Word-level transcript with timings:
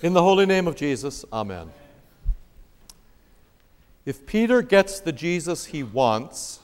In 0.00 0.12
the 0.12 0.22
holy 0.22 0.46
name 0.46 0.68
of 0.68 0.76
Jesus, 0.76 1.24
amen. 1.32 1.72
If 4.06 4.26
Peter 4.26 4.62
gets 4.62 5.00
the 5.00 5.10
Jesus 5.10 5.66
he 5.66 5.82
wants, 5.82 6.60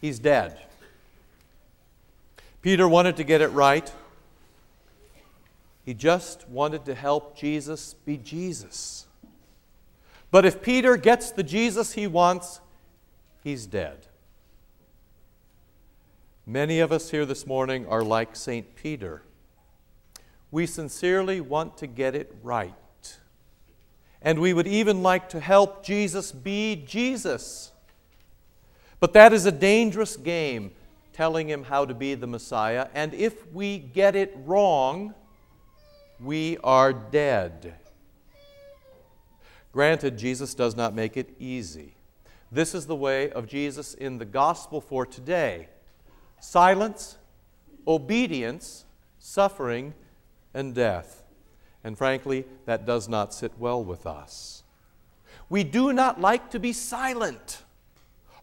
he's 0.00 0.18
dead. 0.18 0.58
Peter 2.62 2.88
wanted 2.88 3.16
to 3.16 3.24
get 3.24 3.40
it 3.40 3.48
right. 3.48 3.92
He 5.84 5.94
just 5.94 6.48
wanted 6.48 6.84
to 6.86 6.96
help 6.96 7.36
Jesus 7.36 7.94
be 7.94 8.16
Jesus. 8.16 9.06
But 10.32 10.44
if 10.44 10.62
Peter 10.62 10.96
gets 10.96 11.30
the 11.30 11.44
Jesus 11.44 11.92
he 11.92 12.08
wants, 12.08 12.60
he's 13.44 13.66
dead. 13.66 14.08
Many 16.44 16.80
of 16.80 16.90
us 16.90 17.10
here 17.10 17.24
this 17.24 17.46
morning 17.46 17.86
are 17.86 18.02
like 18.02 18.34
St. 18.34 18.74
Peter. 18.74 19.22
We 20.52 20.66
sincerely 20.66 21.40
want 21.40 21.78
to 21.78 21.88
get 21.88 22.14
it 22.14 22.32
right. 22.42 22.74
And 24.20 24.38
we 24.38 24.52
would 24.52 24.68
even 24.68 25.02
like 25.02 25.30
to 25.30 25.40
help 25.40 25.84
Jesus 25.84 26.30
be 26.30 26.84
Jesus. 26.86 27.72
But 29.00 29.14
that 29.14 29.32
is 29.32 29.46
a 29.46 29.50
dangerous 29.50 30.16
game, 30.16 30.70
telling 31.12 31.48
him 31.48 31.64
how 31.64 31.86
to 31.86 31.94
be 31.94 32.14
the 32.14 32.28
Messiah. 32.28 32.86
And 32.94 33.14
if 33.14 33.50
we 33.52 33.78
get 33.78 34.14
it 34.14 34.32
wrong, 34.44 35.14
we 36.20 36.58
are 36.62 36.92
dead. 36.92 37.74
Granted, 39.72 40.18
Jesus 40.18 40.54
does 40.54 40.76
not 40.76 40.94
make 40.94 41.16
it 41.16 41.34
easy. 41.40 41.94
This 42.52 42.74
is 42.74 42.86
the 42.86 42.94
way 42.94 43.30
of 43.30 43.48
Jesus 43.48 43.94
in 43.94 44.18
the 44.18 44.26
gospel 44.26 44.80
for 44.80 45.06
today 45.06 45.68
silence, 46.38 47.16
obedience, 47.86 48.84
suffering, 49.18 49.94
and 50.54 50.74
death. 50.74 51.22
And 51.84 51.98
frankly, 51.98 52.44
that 52.66 52.86
does 52.86 53.08
not 53.08 53.34
sit 53.34 53.52
well 53.58 53.82
with 53.82 54.06
us. 54.06 54.62
We 55.48 55.64
do 55.64 55.92
not 55.92 56.20
like 56.20 56.50
to 56.50 56.58
be 56.58 56.72
silent. 56.72 57.62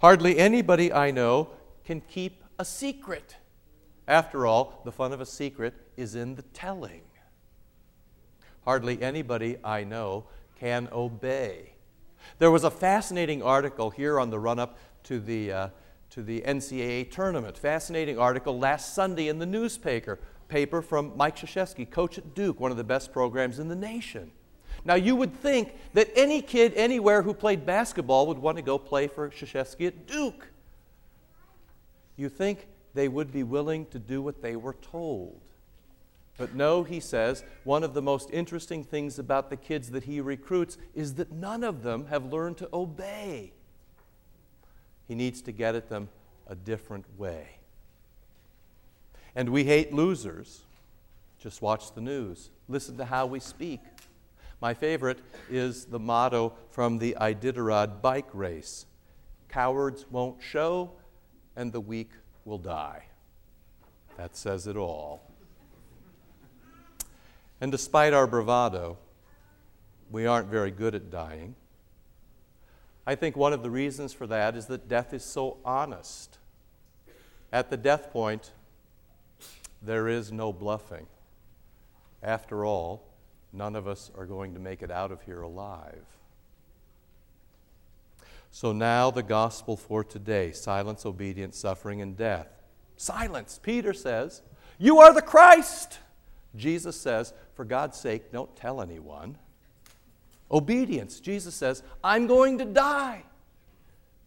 Hardly 0.01 0.37
anybody 0.37 0.91
I 0.93 1.11
know 1.11 1.49
can 1.85 2.01
keep 2.01 2.43
a 2.57 2.65
secret. 2.65 3.37
After 4.07 4.45
all, 4.45 4.81
the 4.85 4.91
fun 4.91 5.13
of 5.13 5.21
a 5.21 5.25
secret 5.25 5.73
is 5.97 6.15
in 6.15 6.35
the 6.35 6.41
telling. 6.41 7.01
Hardly 8.65 9.01
anybody 9.01 9.57
I 9.63 9.83
know 9.83 10.25
can 10.59 10.89
obey. 10.91 11.73
There 12.37 12.51
was 12.51 12.63
a 12.63 12.71
fascinating 12.71 13.41
article 13.41 13.89
here 13.89 14.19
on 14.19 14.29
the 14.29 14.39
run 14.39 14.59
up 14.59 14.77
to 15.03 15.19
the, 15.19 15.51
uh, 15.51 15.69
to 16.11 16.21
the 16.21 16.41
NCAA 16.41 17.11
tournament. 17.11 17.57
Fascinating 17.57 18.19
article 18.19 18.59
last 18.59 18.93
Sunday 18.93 19.27
in 19.27 19.39
the 19.39 19.45
newspaper 19.45 20.19
paper 20.49 20.81
from 20.81 21.13
Mike 21.15 21.37
Krzyzewski, 21.37 21.89
coach 21.89 22.17
at 22.17 22.35
Duke, 22.35 22.59
one 22.59 22.71
of 22.71 22.77
the 22.77 22.83
best 22.83 23.13
programs 23.13 23.59
in 23.59 23.69
the 23.69 23.75
nation. 23.75 24.31
Now, 24.83 24.95
you 24.95 25.15
would 25.15 25.33
think 25.33 25.73
that 25.93 26.09
any 26.15 26.41
kid 26.41 26.73
anywhere 26.75 27.21
who 27.21 27.33
played 27.33 27.65
basketball 27.65 28.27
would 28.27 28.39
want 28.39 28.57
to 28.57 28.61
go 28.61 28.77
play 28.77 29.07
for 29.07 29.29
Krzyzewski 29.29 29.87
at 29.87 30.07
Duke. 30.07 30.47
You 32.17 32.29
think 32.29 32.67
they 32.93 33.07
would 33.07 33.31
be 33.31 33.43
willing 33.43 33.85
to 33.87 33.99
do 33.99 34.21
what 34.21 34.41
they 34.41 34.55
were 34.55 34.73
told. 34.73 35.39
But 36.37 36.55
no, 36.55 36.83
he 36.83 37.01
says, 37.01 37.43
one 37.65 37.83
of 37.83 37.93
the 37.93 38.01
most 38.01 38.29
interesting 38.31 38.83
things 38.83 39.19
about 39.19 39.49
the 39.49 39.57
kids 39.57 39.91
that 39.91 40.05
he 40.05 40.21
recruits 40.21 40.77
is 40.95 41.15
that 41.15 41.31
none 41.31 41.63
of 41.63 41.83
them 41.83 42.07
have 42.07 42.31
learned 42.31 42.57
to 42.59 42.69
obey. 42.71 43.51
He 45.07 45.15
needs 45.15 45.41
to 45.43 45.51
get 45.51 45.75
at 45.75 45.89
them 45.89 46.07
a 46.47 46.55
different 46.55 47.05
way. 47.17 47.58
And 49.35 49.49
we 49.49 49.63
hate 49.63 49.93
losers. 49.93 50.61
Just 51.39 51.61
watch 51.61 51.93
the 51.93 52.01
news, 52.01 52.49
listen 52.67 52.97
to 52.97 53.05
how 53.05 53.25
we 53.25 53.39
speak. 53.39 53.79
My 54.61 54.73
favorite 54.73 55.19
is 55.49 55.85
the 55.85 55.99
motto 55.99 56.53
from 56.69 56.97
the 56.97 57.15
Iditarod 57.19 58.01
bike 58.01 58.27
race 58.33 58.85
Cowards 59.49 60.05
won't 60.11 60.41
show, 60.41 60.91
and 61.55 61.73
the 61.73 61.81
weak 61.81 62.11
will 62.45 62.59
die. 62.59 63.05
That 64.15 64.37
says 64.37 64.67
it 64.67 64.77
all. 64.77 65.23
And 67.59 67.71
despite 67.71 68.13
our 68.13 68.27
bravado, 68.27 68.97
we 70.11 70.25
aren't 70.25 70.47
very 70.47 70.71
good 70.71 70.95
at 70.95 71.09
dying. 71.09 71.55
I 73.05 73.15
think 73.15 73.35
one 73.35 73.53
of 73.53 73.63
the 73.63 73.71
reasons 73.71 74.13
for 74.13 74.27
that 74.27 74.55
is 74.55 74.67
that 74.67 74.87
death 74.87 75.13
is 75.13 75.23
so 75.23 75.57
honest. 75.65 76.37
At 77.51 77.71
the 77.71 77.77
death 77.77 78.11
point, 78.11 78.51
there 79.81 80.07
is 80.07 80.31
no 80.31 80.51
bluffing. 80.51 81.07
After 82.21 82.65
all, 82.65 83.07
none 83.53 83.75
of 83.75 83.87
us 83.87 84.11
are 84.17 84.25
going 84.25 84.53
to 84.53 84.59
make 84.59 84.81
it 84.81 84.91
out 84.91 85.11
of 85.11 85.21
here 85.21 85.41
alive. 85.41 86.05
So 88.51 88.71
now 88.71 89.11
the 89.11 89.23
gospel 89.23 89.77
for 89.77 90.03
today 90.03 90.51
silence, 90.51 91.05
obedience, 91.05 91.57
suffering, 91.57 92.01
and 92.01 92.17
death. 92.17 92.47
Silence, 92.97 93.59
Peter 93.61 93.93
says, 93.93 94.41
You 94.77 94.99
are 94.99 95.13
the 95.13 95.21
Christ. 95.21 95.99
Jesus 96.55 96.99
says, 96.99 97.33
For 97.53 97.63
God's 97.63 97.97
sake, 97.97 98.31
don't 98.31 98.53
tell 98.55 98.81
anyone. 98.81 99.37
Obedience, 100.51 101.19
Jesus 101.19 101.53
says, 101.53 101.83
I'm 102.03 102.25
going 102.27 102.57
to 102.57 102.65
die. 102.65 103.23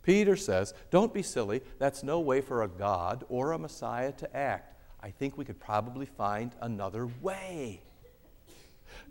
Peter 0.03 0.37
says, 0.37 0.73
Don't 0.91 1.13
be 1.13 1.23
silly. 1.23 1.61
That's 1.79 2.03
no 2.03 2.21
way 2.21 2.41
for 2.41 2.63
a 2.63 2.69
God 2.69 3.25
or 3.29 3.53
a 3.53 3.59
Messiah 3.59 4.13
to 4.13 4.37
act. 4.37 4.73
I 5.03 5.11
think 5.11 5.37
we 5.37 5.45
could 5.45 5.59
probably 5.59 6.07
find 6.07 6.53
another 6.61 7.09
way. 7.21 7.83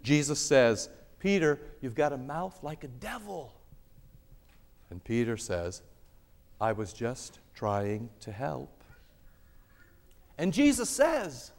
Jesus 0.04 0.40
says, 0.40 0.90
Peter, 1.20 1.60
you've 1.82 1.96
got 1.96 2.14
a 2.14 2.18
mouth 2.18 2.58
like 2.64 2.84
a 2.84 2.88
devil. 2.88 3.54
And 4.90 5.04
Peter 5.04 5.38
says, 5.38 5.82
I 6.60 6.72
was 6.72 6.94
just 6.94 7.40
trying 7.54 8.10
to 8.22 8.32
help. 8.32 8.84
And 10.38 10.54
Jesus 10.54 10.90
says, 10.90 11.52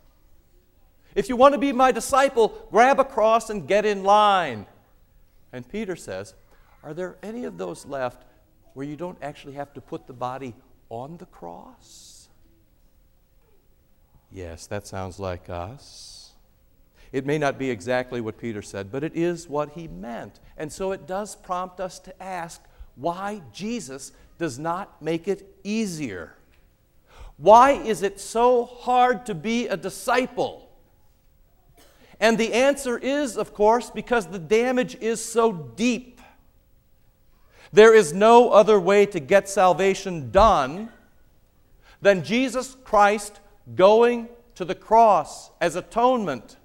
if 1.14 1.28
you 1.28 1.36
want 1.36 1.52
to 1.52 1.58
be 1.58 1.72
my 1.72 1.92
disciple, 1.92 2.66
grab 2.70 2.98
a 2.98 3.04
cross 3.04 3.50
and 3.50 3.68
get 3.68 3.84
in 3.84 4.02
line. 4.02 4.66
And 5.52 5.68
Peter 5.68 5.94
says, 5.94 6.34
Are 6.82 6.94
there 6.94 7.16
any 7.22 7.44
of 7.44 7.58
those 7.58 7.84
left 7.84 8.24
where 8.74 8.86
you 8.86 8.96
don't 8.96 9.18
actually 9.20 9.52
have 9.54 9.74
to 9.74 9.80
put 9.80 10.06
the 10.06 10.14
body 10.14 10.54
on 10.88 11.18
the 11.18 11.26
cross? 11.26 12.21
Yes, 14.32 14.66
that 14.68 14.86
sounds 14.86 15.18
like 15.18 15.50
us. 15.50 16.32
It 17.12 17.26
may 17.26 17.36
not 17.36 17.58
be 17.58 17.70
exactly 17.70 18.22
what 18.22 18.38
Peter 18.38 18.62
said, 18.62 18.90
but 18.90 19.04
it 19.04 19.14
is 19.14 19.48
what 19.48 19.72
he 19.72 19.86
meant. 19.86 20.40
And 20.56 20.72
so 20.72 20.92
it 20.92 21.06
does 21.06 21.36
prompt 21.36 21.78
us 21.78 21.98
to 22.00 22.22
ask 22.22 22.62
why 22.96 23.42
Jesus 23.52 24.12
does 24.38 24.58
not 24.58 25.02
make 25.02 25.28
it 25.28 25.54
easier. 25.62 26.34
Why 27.36 27.72
is 27.72 28.02
it 28.02 28.18
so 28.18 28.64
hard 28.64 29.26
to 29.26 29.34
be 29.34 29.68
a 29.68 29.76
disciple? 29.76 30.70
And 32.18 32.38
the 32.38 32.54
answer 32.54 32.96
is, 32.96 33.36
of 33.36 33.52
course, 33.52 33.90
because 33.90 34.28
the 34.28 34.38
damage 34.38 34.94
is 35.00 35.22
so 35.22 35.52
deep. 35.52 36.20
There 37.72 37.94
is 37.94 38.12
no 38.12 38.50
other 38.50 38.80
way 38.80 39.04
to 39.06 39.20
get 39.20 39.48
salvation 39.48 40.30
done 40.30 40.90
than 42.00 42.24
Jesus 42.24 42.76
Christ 42.84 43.40
going 43.74 44.28
to 44.54 44.64
the 44.64 44.74
cross 44.74 45.50
as 45.60 45.76
atonement 45.76 46.56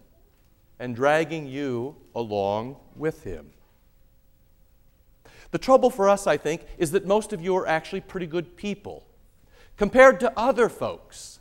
and 0.79 0.95
dragging 0.95 1.47
you 1.47 1.95
along 2.15 2.77
with 2.95 3.23
him. 3.23 3.51
The 5.51 5.57
trouble 5.57 5.89
for 5.89 6.09
us, 6.09 6.27
I 6.27 6.37
think, 6.37 6.65
is 6.77 6.91
that 6.91 7.05
most 7.05 7.33
of 7.33 7.41
you 7.41 7.55
are 7.55 7.67
actually 7.67 8.01
pretty 8.01 8.27
good 8.27 8.57
people. 8.57 9.05
Compared 9.77 10.19
to 10.19 10.33
other 10.37 10.69
folks, 10.69 11.39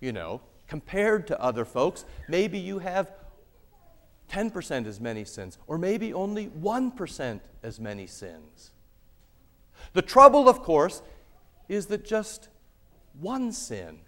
you 0.00 0.12
know, 0.12 0.42
compared 0.66 1.26
to 1.28 1.40
other 1.40 1.64
folks, 1.64 2.04
maybe 2.28 2.58
you 2.58 2.80
have 2.80 3.10
10% 4.30 4.86
as 4.86 5.00
many 5.00 5.24
sins, 5.24 5.58
or 5.66 5.78
maybe 5.78 6.12
only 6.12 6.48
1% 6.48 7.40
as 7.62 7.80
many 7.80 8.06
sins. 8.06 8.72
The 9.92 10.02
trouble, 10.02 10.48
of 10.48 10.62
course, 10.62 11.02
is 11.68 11.86
that 11.86 12.04
just 12.04 12.48
one 13.18 13.52
sin 13.52 14.00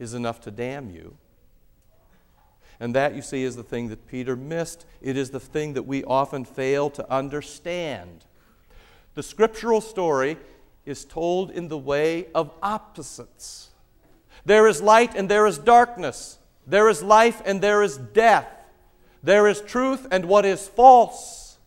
is 0.00 0.14
enough 0.14 0.40
to 0.40 0.50
damn 0.50 0.90
you. 0.90 1.16
And 2.80 2.94
that, 2.94 3.14
you 3.14 3.22
see, 3.22 3.44
is 3.44 3.54
the 3.54 3.62
thing 3.62 3.88
that 3.90 4.08
Peter 4.08 4.34
missed. 4.34 4.86
It 5.00 5.16
is 5.16 5.30
the 5.30 5.38
thing 5.38 5.74
that 5.74 5.82
we 5.82 6.02
often 6.02 6.44
fail 6.44 6.90
to 6.90 7.08
understand. 7.12 8.24
The 9.14 9.22
scriptural 9.22 9.80
story 9.80 10.38
is 10.86 11.04
told 11.04 11.50
in 11.50 11.68
the 11.68 11.78
way 11.78 12.26
of 12.34 12.50
opposites. 12.62 13.68
There 14.46 14.66
is 14.66 14.80
light 14.80 15.14
and 15.14 15.28
there 15.28 15.46
is 15.46 15.58
darkness. 15.58 16.38
There 16.66 16.88
is 16.88 17.02
life 17.02 17.42
and 17.44 17.60
there 17.60 17.82
is 17.82 17.98
death. 17.98 18.48
There 19.22 19.46
is 19.46 19.60
truth 19.60 20.06
and 20.10 20.24
what 20.24 20.46
is 20.46 20.66
false. 20.66 21.58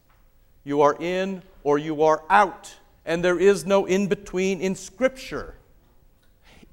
You 0.63 0.81
are 0.81 0.97
in 0.99 1.43
or 1.63 1.77
you 1.77 2.03
are 2.03 2.23
out, 2.29 2.75
and 3.05 3.23
there 3.23 3.39
is 3.39 3.65
no 3.65 3.85
in 3.85 4.07
between 4.07 4.61
in 4.61 4.75
Scripture. 4.75 5.55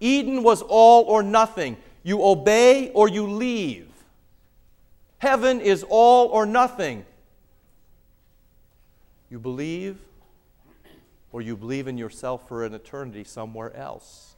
Eden 0.00 0.42
was 0.42 0.62
all 0.62 1.04
or 1.04 1.22
nothing. 1.22 1.76
You 2.02 2.24
obey 2.24 2.90
or 2.90 3.08
you 3.08 3.26
leave. 3.26 3.88
Heaven 5.18 5.60
is 5.60 5.84
all 5.88 6.28
or 6.28 6.46
nothing. 6.46 7.04
You 9.28 9.38
believe, 9.38 9.98
or 11.30 11.42
you 11.42 11.56
believe 11.56 11.86
in 11.86 11.98
yourself 11.98 12.48
for 12.48 12.64
an 12.64 12.74
eternity 12.74 13.22
somewhere 13.22 13.76
else. 13.76 14.34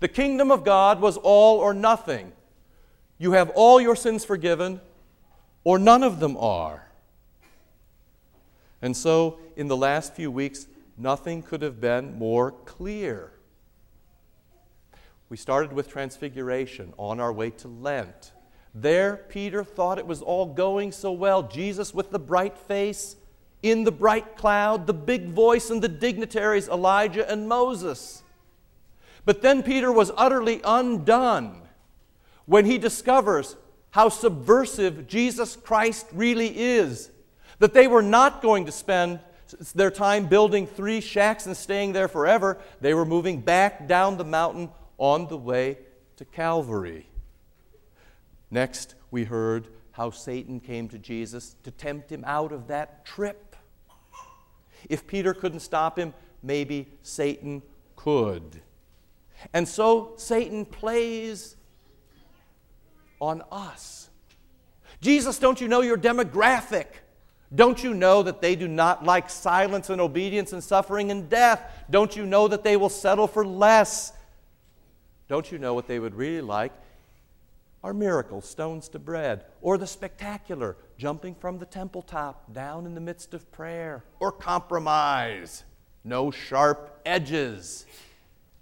The 0.00 0.08
kingdom 0.08 0.50
of 0.50 0.64
God 0.64 1.00
was 1.00 1.16
all 1.16 1.58
or 1.58 1.72
nothing. 1.72 2.32
You 3.18 3.32
have 3.32 3.50
all 3.50 3.80
your 3.80 3.96
sins 3.96 4.24
forgiven, 4.24 4.80
or 5.64 5.78
none 5.78 6.02
of 6.02 6.20
them 6.20 6.36
are. 6.36 6.88
And 8.82 8.96
so, 8.96 9.38
in 9.56 9.68
the 9.68 9.76
last 9.76 10.14
few 10.14 10.30
weeks, 10.30 10.66
nothing 10.98 11.42
could 11.42 11.62
have 11.62 11.80
been 11.80 12.18
more 12.18 12.52
clear. 12.52 13.33
We 15.28 15.36
started 15.36 15.72
with 15.72 15.88
Transfiguration 15.88 16.92
on 16.98 17.18
our 17.18 17.32
way 17.32 17.50
to 17.50 17.68
Lent. 17.68 18.32
There, 18.74 19.24
Peter 19.28 19.64
thought 19.64 19.98
it 19.98 20.06
was 20.06 20.20
all 20.20 20.46
going 20.46 20.92
so 20.92 21.12
well. 21.12 21.42
Jesus 21.42 21.94
with 21.94 22.10
the 22.10 22.18
bright 22.18 22.58
face, 22.58 23.16
in 23.62 23.84
the 23.84 23.92
bright 23.92 24.36
cloud, 24.36 24.86
the 24.86 24.94
big 24.94 25.28
voice, 25.28 25.70
and 25.70 25.80
the 25.80 25.88
dignitaries 25.88 26.68
Elijah 26.68 27.28
and 27.30 27.48
Moses. 27.48 28.22
But 29.24 29.40
then 29.40 29.62
Peter 29.62 29.90
was 29.90 30.12
utterly 30.16 30.60
undone 30.64 31.62
when 32.44 32.66
he 32.66 32.76
discovers 32.76 33.56
how 33.90 34.10
subversive 34.10 35.06
Jesus 35.06 35.56
Christ 35.56 36.06
really 36.12 36.54
is. 36.58 37.10
That 37.60 37.72
they 37.72 37.86
were 37.86 38.02
not 38.02 38.42
going 38.42 38.66
to 38.66 38.72
spend 38.72 39.20
their 39.74 39.90
time 39.90 40.26
building 40.26 40.66
three 40.66 41.00
shacks 41.00 41.46
and 41.46 41.56
staying 41.56 41.92
there 41.92 42.08
forever. 42.08 42.58
They 42.80 42.92
were 42.92 43.06
moving 43.06 43.40
back 43.40 43.86
down 43.86 44.18
the 44.18 44.24
mountain 44.24 44.68
on 44.98 45.26
the 45.28 45.36
way 45.36 45.78
to 46.16 46.24
Calvary. 46.24 47.08
Next, 48.50 48.94
we 49.10 49.24
heard 49.24 49.68
how 49.92 50.10
Satan 50.10 50.60
came 50.60 50.88
to 50.88 50.98
Jesus 50.98 51.56
to 51.62 51.70
tempt 51.70 52.10
him 52.10 52.24
out 52.26 52.52
of 52.52 52.68
that 52.68 53.04
trip. 53.04 53.56
If 54.88 55.06
Peter 55.06 55.34
couldn't 55.34 55.60
stop 55.60 55.98
him, 55.98 56.14
maybe 56.42 56.88
Satan 57.02 57.62
could. 57.96 58.60
And 59.52 59.68
so 59.68 60.12
Satan 60.16 60.64
plays 60.64 61.56
on 63.20 63.42
us. 63.50 64.10
Jesus, 65.00 65.38
don't 65.38 65.60
you 65.60 65.68
know 65.68 65.80
your 65.80 65.98
demographic? 65.98 66.86
Don't 67.54 67.82
you 67.82 67.94
know 67.94 68.22
that 68.22 68.40
they 68.40 68.56
do 68.56 68.66
not 68.66 69.04
like 69.04 69.30
silence 69.30 69.90
and 69.90 70.00
obedience 70.00 70.52
and 70.52 70.62
suffering 70.62 71.10
and 71.10 71.28
death? 71.28 71.84
Don't 71.90 72.16
you 72.16 72.26
know 72.26 72.48
that 72.48 72.64
they 72.64 72.76
will 72.76 72.88
settle 72.88 73.26
for 73.26 73.46
less? 73.46 74.12
Don't 75.28 75.50
you 75.50 75.58
know 75.58 75.74
what 75.74 75.88
they 75.88 75.98
would 75.98 76.14
really 76.14 76.40
like? 76.40 76.72
Are 77.82 77.92
miracles, 77.92 78.48
stones 78.48 78.88
to 78.90 78.98
bread, 78.98 79.44
or 79.60 79.76
the 79.76 79.86
spectacular, 79.86 80.76
jumping 80.96 81.34
from 81.34 81.58
the 81.58 81.66
temple 81.66 82.02
top 82.02 82.52
down 82.52 82.86
in 82.86 82.94
the 82.94 83.00
midst 83.00 83.34
of 83.34 83.50
prayer, 83.52 84.04
or 84.20 84.32
compromise, 84.32 85.64
no 86.02 86.30
sharp 86.30 87.00
edges. 87.04 87.84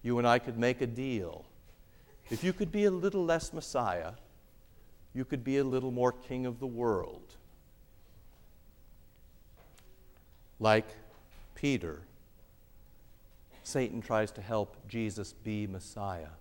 You 0.03 0.19
and 0.19 0.27
I 0.27 0.41
could 0.41 0.59
make 0.59 0.81
a 0.81 0.87
deal. 0.87 1.45
If 2.31 2.43
you 2.43 2.53
could 2.53 2.73
be 2.73 2.85
a 2.85 2.91
little 2.91 3.25
less 3.25 3.53
Messiah, 3.53 4.13
you 5.15 5.25
could 5.25 5.45
be 5.45 5.59
a 5.59 5.65
little 5.65 5.91
more 5.91 6.13
king 6.13 6.47
of 6.47 6.59
the 6.59 6.67
world. 6.67 7.23
Like 10.59 10.87
Peter, 11.55 12.01
Satan 13.63 14.01
tries 14.01 14.33
to 14.33 14.43
help 14.43 14.77
Jesus 14.89 15.33
be 15.33 15.67
Messiah. 15.67 16.35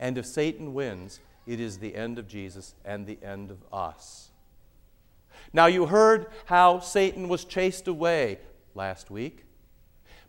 And 0.00 0.18
if 0.18 0.26
Satan 0.26 0.74
wins, 0.74 1.20
it 1.46 1.60
is 1.60 1.78
the 1.78 1.94
end 1.94 2.18
of 2.18 2.26
Jesus 2.26 2.74
and 2.84 3.06
the 3.06 3.18
end 3.22 3.50
of 3.50 3.58
us. 3.72 4.30
Now, 5.52 5.66
you 5.66 5.86
heard 5.86 6.26
how 6.46 6.80
Satan 6.80 7.28
was 7.28 7.44
chased 7.44 7.86
away 7.86 8.38
last 8.74 9.10
week, 9.10 9.44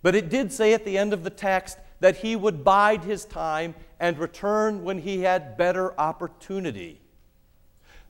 but 0.02 0.14
it 0.14 0.30
did 0.30 0.52
say 0.52 0.74
at 0.74 0.84
the 0.84 0.98
end 0.98 1.14
of 1.14 1.24
the 1.24 1.30
text 1.30 1.78
that 2.02 2.18
he 2.18 2.36
would 2.36 2.64
bide 2.64 3.04
his 3.04 3.24
time 3.26 3.76
and 4.00 4.18
return 4.18 4.84
when 4.84 5.00
he 5.00 5.22
had 5.22 5.58
better 5.58 5.98
opportunity. 6.00 7.00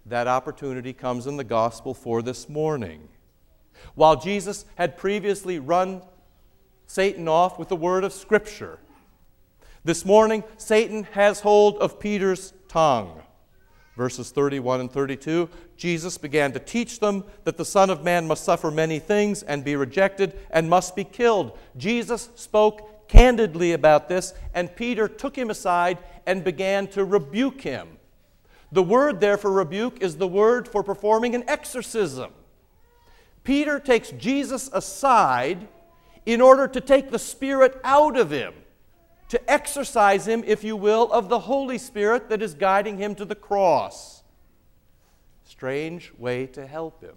That 0.05 0.27
opportunity 0.27 0.93
comes 0.93 1.27
in 1.27 1.37
the 1.37 1.43
gospel 1.43 1.93
for 1.93 2.21
this 2.21 2.49
morning. 2.49 3.07
While 3.93 4.15
Jesus 4.15 4.65
had 4.75 4.97
previously 4.97 5.59
run 5.59 6.01
Satan 6.87 7.27
off 7.27 7.59
with 7.59 7.69
the 7.69 7.75
word 7.75 8.03
of 8.03 8.13
Scripture, 8.13 8.79
this 9.83 10.05
morning 10.05 10.43
Satan 10.57 11.03
has 11.11 11.41
hold 11.41 11.77
of 11.77 11.99
Peter's 11.99 12.53
tongue. 12.67 13.21
Verses 13.97 14.31
31 14.31 14.81
and 14.81 14.91
32 14.91 15.49
Jesus 15.77 16.17
began 16.17 16.51
to 16.51 16.59
teach 16.59 16.99
them 16.99 17.23
that 17.43 17.57
the 17.57 17.65
Son 17.65 17.89
of 17.89 18.03
Man 18.03 18.27
must 18.27 18.43
suffer 18.43 18.69
many 18.69 18.99
things 18.99 19.41
and 19.43 19.63
be 19.63 19.75
rejected 19.75 20.37
and 20.51 20.69
must 20.69 20.95
be 20.95 21.03
killed. 21.03 21.57
Jesus 21.75 22.29
spoke 22.35 23.07
candidly 23.07 23.73
about 23.73 24.07
this, 24.07 24.33
and 24.53 24.75
Peter 24.75 25.07
took 25.07 25.35
him 25.35 25.49
aside 25.49 25.97
and 26.25 26.43
began 26.43 26.87
to 26.87 27.03
rebuke 27.03 27.61
him. 27.61 27.97
The 28.71 28.83
word 28.83 29.19
there 29.19 29.37
for 29.37 29.51
rebuke 29.51 30.01
is 30.01 30.17
the 30.17 30.27
word 30.27 30.67
for 30.67 30.83
performing 30.83 31.35
an 31.35 31.43
exorcism. 31.47 32.31
Peter 33.43 33.79
takes 33.79 34.11
Jesus 34.11 34.69
aside 34.71 35.67
in 36.25 36.39
order 36.39 36.67
to 36.67 36.79
take 36.79 37.09
the 37.09 37.19
Spirit 37.19 37.81
out 37.83 38.15
of 38.15 38.31
him, 38.31 38.53
to 39.31 39.49
exorcise 39.49 40.27
him, 40.27 40.43
if 40.45 40.61
you 40.61 40.75
will, 40.75 41.09
of 41.13 41.29
the 41.29 41.39
Holy 41.39 41.77
Spirit 41.77 42.27
that 42.27 42.41
is 42.41 42.53
guiding 42.53 42.97
him 42.97 43.15
to 43.15 43.23
the 43.23 43.33
cross. 43.33 44.23
Strange 45.45 46.11
way 46.17 46.45
to 46.47 46.67
help 46.67 47.01
him. 47.01 47.15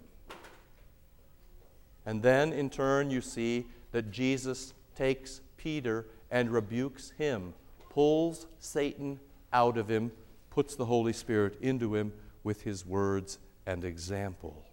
And 2.05 2.23
then, 2.23 2.53
in 2.53 2.69
turn, 2.69 3.11
you 3.11 3.19
see 3.19 3.65
that 3.91 4.11
Jesus 4.11 4.73
takes 4.95 5.41
Peter 5.57 6.05
and 6.31 6.51
rebukes 6.51 7.11
him, 7.17 7.53
pulls 7.89 8.47
Satan 8.59 9.19
out 9.51 9.77
of 9.77 9.89
him, 9.89 10.13
puts 10.51 10.77
the 10.77 10.85
Holy 10.85 11.11
Spirit 11.11 11.57
into 11.59 11.95
him 11.95 12.13
with 12.45 12.61
his 12.61 12.85
words 12.85 13.39
and 13.65 13.83
example. 13.83 14.63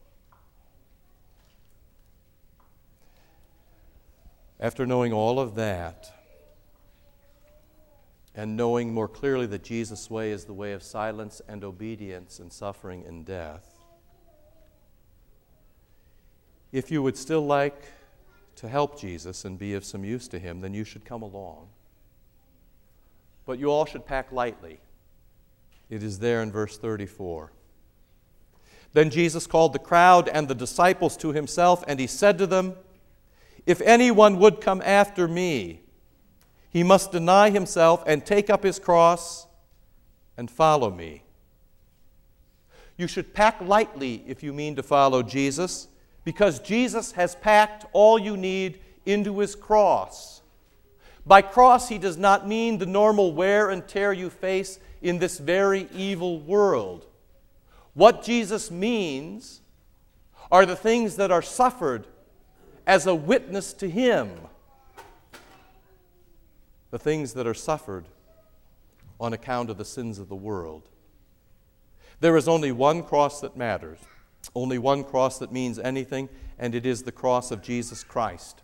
After 4.61 4.87
knowing 4.87 5.13
all 5.13 5.41
of 5.41 5.57
that, 5.57 6.22
and 8.35 8.57
knowing 8.57 8.95
more 8.95 9.09
clearly 9.09 9.47
that 9.47 9.63
Jesus' 9.63 10.11
way 10.11 10.31
is 10.31 10.45
the 10.45 10.55
way 10.55 10.73
of 10.73 10.83
silence 10.83 11.43
and 11.49 11.63
obedience 11.63 12.39
and 12.39 12.53
suffering 12.53 13.05
and 13.07 13.27
death, 13.27 13.79
if 16.73 16.91
you 16.91 17.03
would 17.03 17.17
still 17.17 17.45
like 17.45 17.85
to 18.57 18.69
help 18.69 18.99
Jesus 18.99 19.45
and 19.45 19.59
be 19.59 19.75
of 19.75 19.85
some 19.85 20.05
use 20.05 20.27
to 20.29 20.39
him, 20.39 20.61
then 20.61 20.73
you 20.73 20.85
should 20.85 21.05
come 21.05 21.23
along. 21.23 21.69
But 23.45 23.59
you 23.59 23.71
all 23.71 23.85
should 23.85 24.07
pack 24.07 24.33
lightly. 24.33 24.81
It 25.91 26.03
is 26.03 26.19
there 26.19 26.43
in 26.43 26.51
verse 26.51 26.79
34. 26.79 27.53
Then 28.95 29.11
Jesus 29.11 29.47
called 29.47 29.73
the 29.73 29.79
crowd 29.79 30.29
and 30.29 30.49
the 30.49 30.55
disciples 30.55 31.17
to 31.19 31.33
himself, 31.33 31.85
and 31.87 31.99
he 32.01 32.07
said 32.07 32.39
to 32.39 32.47
them, 32.47 32.77
If 33.67 33.81
anyone 33.83 34.39
would 34.39 34.61
come 34.61 34.83
after 34.83 35.29
me, 35.29 35.81
he 36.73 36.83
must 36.83 37.13
deny 37.13 37.51
himself 37.51 38.03
and 38.07 38.25
take 38.25 38.49
up 38.49 38.63
his 38.63 38.79
cross 38.79 39.47
and 40.37 40.51
follow 40.51 40.91
me. 40.91 41.23
You 42.97 43.07
should 43.07 43.35
pack 43.35 43.61
lightly 43.61 44.23
if 44.27 44.43
you 44.43 44.53
mean 44.53 44.77
to 44.77 44.83
follow 44.83 45.23
Jesus 45.23 45.89
because 46.25 46.61
Jesus 46.61 47.13
has 47.13 47.35
packed 47.35 47.85
all 47.93 48.19
you 48.19 48.37
need 48.37 48.81
into 49.05 49.39
his 49.39 49.55
cross. 49.55 50.41
By 51.27 51.43
cross, 51.43 51.89
he 51.89 51.99
does 51.99 52.17
not 52.17 52.49
mean 52.49 52.79
the 52.79 52.87
normal 52.87 53.33
wear 53.33 53.71
and 53.71 53.87
tear 53.87 54.13
you 54.13 54.31
face 54.31 54.79
in 55.03 55.19
this 55.19 55.39
very 55.39 55.89
evil 55.95 56.41
world. 56.41 57.07
What 57.95 58.23
Jesus 58.23 58.71
means 58.71 59.61
are 60.51 60.67
the 60.67 60.77
things 60.77 61.17
that 61.17 61.31
are 61.31 61.43
suffered 61.43 62.07
as 62.87 63.07
a 63.07 63.15
witness 63.15 63.73
to 63.75 63.89
him, 63.89 64.31
the 66.93 66.99
things 67.01 67.33
that 67.33 67.49
are 67.49 67.55
suffered 67.55 68.05
on 69.19 69.33
account 69.33 69.69
of 69.69 69.79
the 69.79 69.85
sins 69.85 70.21
of 70.21 70.29
the 70.29 70.37
world. 70.37 70.89
There 72.21 72.37
is 72.37 72.47
only 72.47 72.71
one 72.71 73.03
cross 73.03 73.41
that 73.41 73.57
matters 73.57 73.99
only 74.55 74.79
one 74.79 75.05
cross 75.05 75.39
that 75.39 75.53
means 75.53 75.79
anything, 75.79 76.29
and 76.59 76.75
it 76.75 76.87
is 76.87 77.03
the 77.03 77.13
cross 77.13 77.51
of 77.51 77.63
Jesus 77.63 78.05
Christ. 78.05 78.63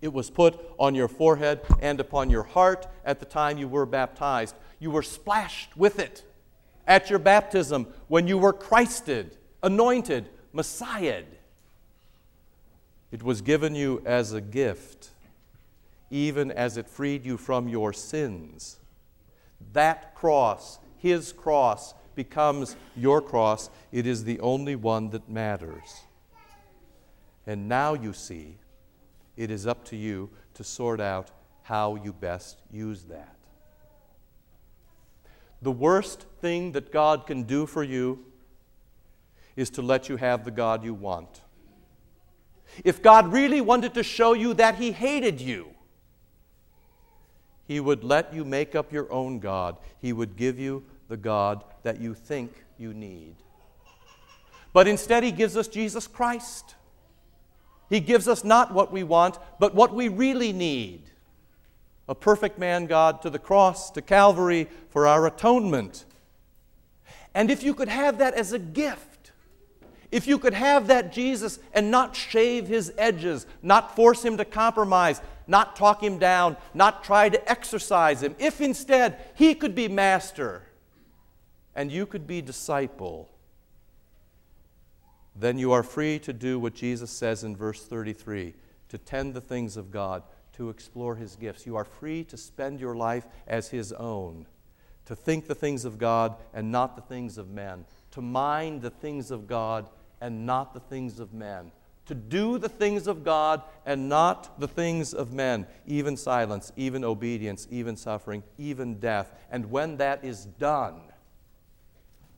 It 0.00 0.12
was 0.12 0.30
put 0.30 0.60
on 0.78 0.94
your 0.94 1.08
forehead 1.08 1.60
and 1.80 2.00
upon 2.00 2.30
your 2.30 2.42
heart 2.42 2.86
at 3.04 3.18
the 3.18 3.26
time 3.26 3.58
you 3.58 3.68
were 3.68 3.86
baptized. 3.86 4.56
You 4.78 4.90
were 4.90 5.02
splashed 5.02 5.76
with 5.76 5.98
it 5.98 6.22
at 6.86 7.10
your 7.10 7.18
baptism 7.18 7.86
when 8.08 8.28
you 8.28 8.38
were 8.38 8.52
Christed, 8.52 9.36
anointed, 9.62 10.28
Messiahed. 10.54 11.26
It 13.10 13.22
was 13.22 13.40
given 13.40 13.74
you 13.74 14.02
as 14.04 14.32
a 14.32 14.40
gift, 14.40 15.10
even 16.10 16.50
as 16.50 16.76
it 16.76 16.88
freed 16.88 17.24
you 17.24 17.36
from 17.36 17.68
your 17.68 17.92
sins. 17.92 18.78
That 19.72 20.14
cross, 20.14 20.78
His 20.98 21.32
cross, 21.32 21.94
becomes 22.14 22.76
your 22.96 23.20
cross. 23.20 23.70
It 23.92 24.06
is 24.06 24.24
the 24.24 24.40
only 24.40 24.76
one 24.76 25.10
that 25.10 25.28
matters. 25.28 26.02
And 27.46 27.68
now 27.68 27.94
you 27.94 28.12
see, 28.12 28.58
it 29.36 29.50
is 29.50 29.66
up 29.66 29.84
to 29.86 29.96
you 29.96 30.30
to 30.54 30.64
sort 30.64 31.00
out 31.00 31.30
how 31.62 31.94
you 31.96 32.12
best 32.12 32.60
use 32.72 33.04
that. 33.04 33.36
The 35.62 35.72
worst 35.72 36.26
thing 36.40 36.72
that 36.72 36.92
God 36.92 37.26
can 37.26 37.42
do 37.44 37.66
for 37.66 37.82
you 37.82 38.24
is 39.56 39.70
to 39.70 39.82
let 39.82 40.08
you 40.08 40.16
have 40.16 40.44
the 40.44 40.50
God 40.50 40.84
you 40.84 40.94
want. 40.94 41.42
If 42.84 43.02
God 43.02 43.32
really 43.32 43.60
wanted 43.60 43.94
to 43.94 44.02
show 44.02 44.32
you 44.32 44.54
that 44.54 44.76
He 44.76 44.92
hated 44.92 45.40
you, 45.40 45.70
He 47.66 47.80
would 47.80 48.04
let 48.04 48.32
you 48.32 48.44
make 48.44 48.74
up 48.74 48.92
your 48.92 49.10
own 49.12 49.38
God. 49.38 49.76
He 50.00 50.12
would 50.12 50.36
give 50.36 50.58
you 50.58 50.84
the 51.08 51.16
God 51.16 51.64
that 51.82 52.00
you 52.00 52.14
think 52.14 52.64
you 52.78 52.94
need. 52.94 53.34
But 54.72 54.86
instead, 54.86 55.24
He 55.24 55.32
gives 55.32 55.56
us 55.56 55.68
Jesus 55.68 56.06
Christ. 56.06 56.74
He 57.88 58.00
gives 58.00 58.28
us 58.28 58.44
not 58.44 58.74
what 58.74 58.92
we 58.92 59.04
want, 59.04 59.38
but 59.58 59.74
what 59.74 59.94
we 59.94 60.08
really 60.08 60.52
need 60.52 61.02
a 62.08 62.14
perfect 62.14 62.58
man 62.58 62.86
God 62.86 63.20
to 63.22 63.30
the 63.30 63.38
cross, 63.38 63.90
to 63.90 64.02
Calvary 64.02 64.68
for 64.90 65.06
our 65.06 65.26
atonement. 65.26 66.04
And 67.34 67.50
if 67.50 67.62
you 67.62 67.74
could 67.74 67.88
have 67.88 68.18
that 68.18 68.34
as 68.34 68.52
a 68.52 68.58
gift, 68.58 69.15
if 70.16 70.26
you 70.26 70.38
could 70.38 70.54
have 70.54 70.86
that 70.86 71.12
Jesus 71.12 71.58
and 71.74 71.90
not 71.90 72.16
shave 72.16 72.66
his 72.66 72.90
edges, 72.96 73.46
not 73.62 73.94
force 73.94 74.24
him 74.24 74.38
to 74.38 74.46
compromise, 74.46 75.20
not 75.46 75.76
talk 75.76 76.02
him 76.02 76.18
down, 76.18 76.56
not 76.72 77.04
try 77.04 77.28
to 77.28 77.50
exorcise 77.50 78.22
him, 78.22 78.34
if 78.38 78.62
instead 78.62 79.18
he 79.34 79.54
could 79.54 79.74
be 79.74 79.88
master 79.88 80.62
and 81.74 81.92
you 81.92 82.06
could 82.06 82.26
be 82.26 82.40
disciple, 82.40 83.28
then 85.38 85.58
you 85.58 85.72
are 85.72 85.82
free 85.82 86.18
to 86.20 86.32
do 86.32 86.58
what 86.58 86.74
Jesus 86.74 87.10
says 87.10 87.44
in 87.44 87.54
verse 87.54 87.84
33 87.84 88.54
to 88.88 88.96
tend 88.96 89.34
the 89.34 89.40
things 89.42 89.76
of 89.76 89.90
God 89.90 90.22
to 90.54 90.70
explore 90.70 91.16
His 91.16 91.36
gifts. 91.36 91.66
You 91.66 91.76
are 91.76 91.84
free 91.84 92.24
to 92.24 92.38
spend 92.38 92.80
your 92.80 92.96
life 92.96 93.26
as 93.46 93.68
His 93.68 93.92
own, 93.92 94.46
to 95.04 95.14
think 95.14 95.46
the 95.46 95.54
things 95.54 95.84
of 95.84 95.98
God 95.98 96.36
and 96.54 96.72
not 96.72 96.96
the 96.96 97.02
things 97.02 97.36
of 97.36 97.50
men, 97.50 97.84
to 98.12 98.22
mind 98.22 98.80
the 98.80 98.88
things 98.88 99.30
of 99.30 99.46
God 99.46 99.90
and 100.20 100.46
not 100.46 100.74
the 100.74 100.80
things 100.80 101.18
of 101.18 101.32
men, 101.32 101.72
to 102.06 102.14
do 102.14 102.58
the 102.58 102.68
things 102.68 103.06
of 103.06 103.24
God 103.24 103.62
and 103.84 104.08
not 104.08 104.58
the 104.60 104.68
things 104.68 105.12
of 105.12 105.32
men, 105.32 105.66
even 105.86 106.16
silence, 106.16 106.72
even 106.76 107.04
obedience, 107.04 107.66
even 107.70 107.96
suffering, 107.96 108.42
even 108.58 108.98
death. 108.98 109.32
And 109.50 109.70
when 109.70 109.96
that 109.96 110.24
is 110.24 110.44
done, 110.44 111.00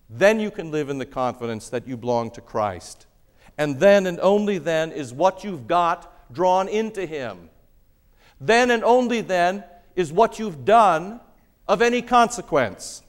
then 0.08 0.40
you 0.40 0.50
can 0.50 0.70
live 0.70 0.88
in 0.88 0.98
the 0.98 1.06
confidence 1.06 1.68
that 1.68 1.86
you 1.86 1.96
belong 1.96 2.30
to 2.32 2.40
Christ. 2.40 3.06
And 3.58 3.78
then 3.78 4.06
and 4.06 4.18
only 4.20 4.58
then 4.58 4.90
is 4.90 5.12
what 5.12 5.44
you've 5.44 5.66
got 5.66 6.32
drawn 6.32 6.68
into 6.68 7.04
Him. 7.04 7.50
Then 8.40 8.70
and 8.70 8.82
only 8.84 9.20
then 9.20 9.64
is 9.96 10.12
what 10.12 10.38
you've 10.38 10.64
done 10.64 11.20
of 11.66 11.82
any 11.82 12.00
consequence. 12.00 13.02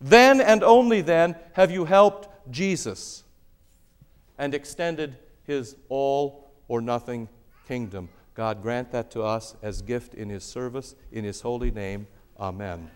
Then 0.00 0.40
and 0.40 0.62
only 0.62 1.00
then 1.00 1.36
have 1.54 1.70
you 1.70 1.86
helped 1.86 2.28
Jesus 2.50 3.24
and 4.38 4.54
extended 4.54 5.16
his 5.44 5.76
all 5.88 6.50
or 6.68 6.80
nothing 6.80 7.28
kingdom. 7.66 8.08
God 8.34 8.62
grant 8.62 8.92
that 8.92 9.10
to 9.12 9.22
us 9.22 9.56
as 9.62 9.82
gift 9.82 10.14
in 10.14 10.28
his 10.28 10.44
service, 10.44 10.94
in 11.10 11.24
his 11.24 11.40
holy 11.40 11.70
name. 11.70 12.06
Amen. 12.38 12.90